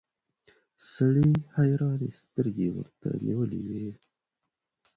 سړي 0.91 1.31
حيرانې 1.55 2.09
سترګې 2.21 2.69
ورته 2.77 3.07
نيولې 3.25 3.61
وې. 3.67 3.89